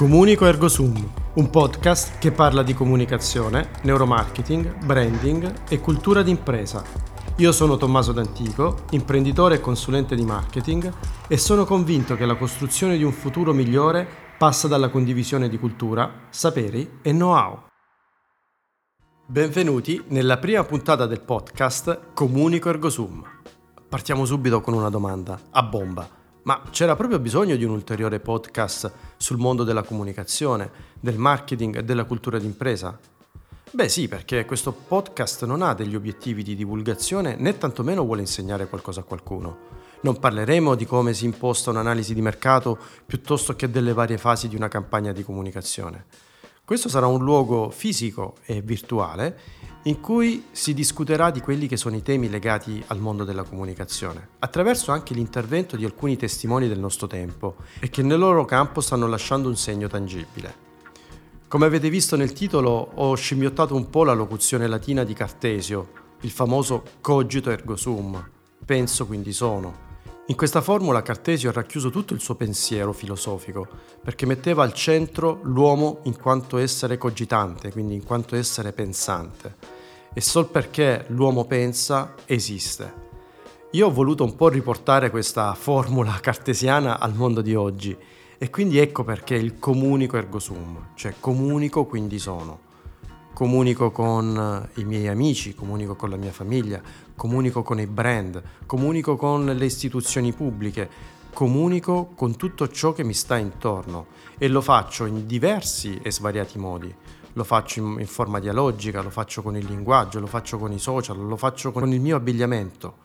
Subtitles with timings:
[0.00, 6.82] Comunico Ergo Sum, un podcast che parla di comunicazione, neuromarketing, branding e cultura d'impresa.
[7.36, 10.90] Io sono Tommaso D'Antico, imprenditore e consulente di marketing
[11.28, 14.08] e sono convinto che la costruzione di un futuro migliore
[14.38, 17.64] passa dalla condivisione di cultura, saperi e know-how.
[19.26, 23.22] Benvenuti nella prima puntata del podcast Comunico Ergo Sum.
[23.86, 26.19] Partiamo subito con una domanda, a bomba.
[26.42, 31.84] Ma c'era proprio bisogno di un ulteriore podcast sul mondo della comunicazione, del marketing e
[31.84, 32.98] della cultura d'impresa?
[33.72, 38.68] Beh sì, perché questo podcast non ha degli obiettivi di divulgazione né tantomeno vuole insegnare
[38.68, 39.68] qualcosa a qualcuno.
[40.00, 44.56] Non parleremo di come si imposta un'analisi di mercato piuttosto che delle varie fasi di
[44.56, 46.06] una campagna di comunicazione.
[46.64, 49.38] Questo sarà un luogo fisico e virtuale
[49.84, 54.28] in cui si discuterà di quelli che sono i temi legati al mondo della comunicazione,
[54.40, 59.06] attraverso anche l'intervento di alcuni testimoni del nostro tempo e che nel loro campo stanno
[59.06, 60.68] lasciando un segno tangibile.
[61.48, 65.88] Come avete visto nel titolo, ho scimmiottato un po' la locuzione latina di Cartesio,
[66.20, 68.22] il famoso cogito ergo sum,
[68.64, 69.89] penso quindi sono,
[70.30, 73.66] in questa formula Cartesio ha racchiuso tutto il suo pensiero filosofico,
[74.00, 79.56] perché metteva al centro l'uomo in quanto essere cogitante, quindi in quanto essere pensante.
[80.14, 83.08] E sol perché l'uomo pensa, esiste.
[83.72, 87.96] Io ho voluto un po' riportare questa formula cartesiana al mondo di oggi
[88.38, 92.69] e quindi ecco perché il comunico ergo sum, cioè comunico quindi sono
[93.32, 96.80] comunico con i miei amici, comunico con la mia famiglia,
[97.16, 100.88] comunico con i brand, comunico con le istituzioni pubbliche,
[101.32, 106.58] comunico con tutto ciò che mi sta intorno e lo faccio in diversi e svariati
[106.58, 106.94] modi.
[107.34, 110.78] Lo faccio in, in forma dialogica, lo faccio con il linguaggio, lo faccio con i
[110.78, 112.96] social, lo faccio con il mio abbigliamento.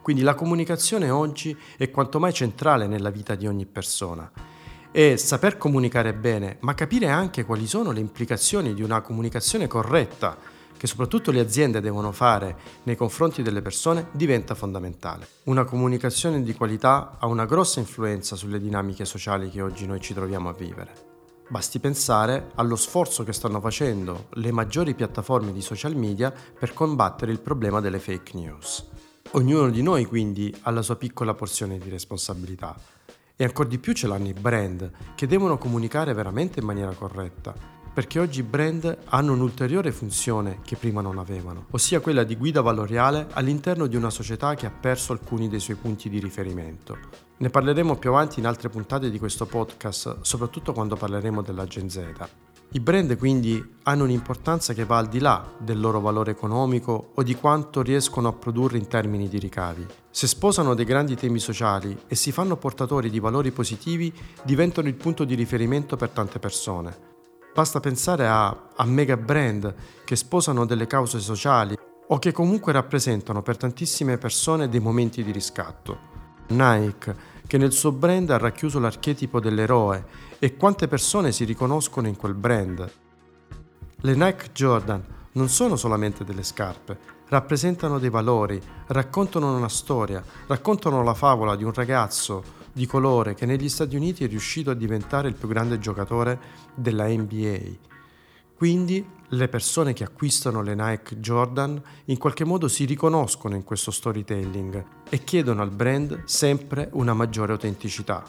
[0.00, 4.30] Quindi la comunicazione oggi è quanto mai centrale nella vita di ogni persona
[4.96, 10.36] e saper comunicare bene, ma capire anche quali sono le implicazioni di una comunicazione corretta
[10.76, 15.26] che soprattutto le aziende devono fare nei confronti delle persone diventa fondamentale.
[15.46, 20.14] Una comunicazione di qualità ha una grossa influenza sulle dinamiche sociali che oggi noi ci
[20.14, 20.92] troviamo a vivere.
[21.48, 27.32] Basti pensare allo sforzo che stanno facendo le maggiori piattaforme di social media per combattere
[27.32, 28.86] il problema delle fake news.
[29.32, 32.93] Ognuno di noi quindi ha la sua piccola porzione di responsabilità
[33.36, 37.54] e ancora di più ce l'hanno i brand, che devono comunicare veramente in maniera corretta,
[37.92, 42.60] perché oggi i brand hanno un'ulteriore funzione che prima non avevano, ossia quella di guida
[42.60, 46.98] valoriale all'interno di una società che ha perso alcuni dei suoi punti di riferimento.
[47.36, 51.88] Ne parleremo più avanti in altre puntate di questo podcast, soprattutto quando parleremo della Gen
[51.88, 52.43] Z.
[52.72, 57.22] I brand quindi hanno un'importanza che va al di là del loro valore economico o
[57.22, 59.86] di quanto riescono a produrre in termini di ricavi.
[60.10, 64.94] Se sposano dei grandi temi sociali e si fanno portatori di valori positivi, diventano il
[64.94, 67.12] punto di riferimento per tante persone.
[67.54, 69.72] Basta pensare a, a mega brand
[70.04, 71.76] che sposano delle cause sociali
[72.08, 76.12] o che comunque rappresentano per tantissime persone dei momenti di riscatto.
[76.48, 80.04] Nike, che nel suo brand ha racchiuso l'archetipo dell'eroe
[80.38, 82.92] e quante persone si riconoscono in quel brand.
[83.96, 91.02] Le Nike Jordan non sono solamente delle scarpe, rappresentano dei valori, raccontano una storia, raccontano
[91.02, 95.28] la favola di un ragazzo di colore che negli Stati Uniti è riuscito a diventare
[95.28, 96.38] il più grande giocatore
[96.74, 97.92] della NBA
[98.64, 103.90] quindi le persone che acquistano le Nike Jordan in qualche modo si riconoscono in questo
[103.90, 108.24] storytelling e chiedono al brand sempre una maggiore autenticità.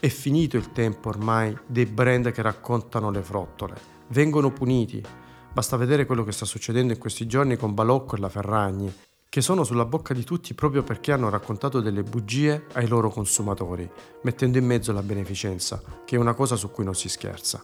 [0.00, 3.74] È finito il tempo ormai dei brand che raccontano le frottole,
[4.08, 5.04] vengono puniti.
[5.52, 8.90] Basta vedere quello che sta succedendo in questi giorni con Balocco e la Ferragni,
[9.28, 13.86] che sono sulla bocca di tutti proprio perché hanno raccontato delle bugie ai loro consumatori,
[14.22, 17.62] mettendo in mezzo la beneficenza, che è una cosa su cui non si scherza.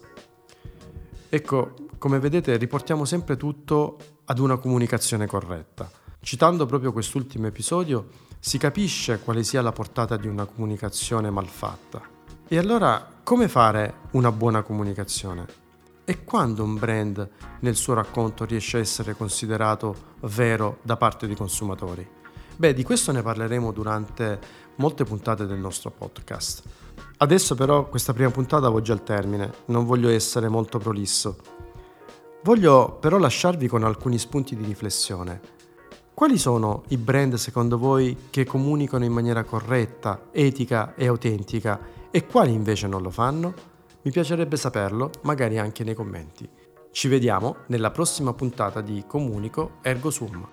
[1.34, 5.91] Ecco, come vedete riportiamo sempre tutto ad una comunicazione corretta.
[6.20, 12.03] Citando proprio quest'ultimo episodio si capisce quale sia la portata di una comunicazione malfatta.
[12.47, 15.46] E allora come fare una buona comunicazione?
[16.05, 17.26] E quando un brand
[17.61, 22.06] nel suo racconto riesce a essere considerato vero da parte dei consumatori?
[22.55, 24.38] Beh, di questo ne parleremo durante
[24.75, 26.62] molte puntate del nostro podcast.
[27.17, 31.53] Adesso però questa prima puntata volge al termine, non voglio essere molto prolisso.
[32.44, 35.41] Voglio però lasciarvi con alcuni spunti di riflessione.
[36.12, 41.81] Quali sono i brand secondo voi che comunicano in maniera corretta, etica e autentica
[42.11, 43.55] e quali invece non lo fanno?
[44.02, 46.46] Mi piacerebbe saperlo, magari anche nei commenti.
[46.91, 50.47] Ci vediamo nella prossima puntata di Comunico Ergo Sum.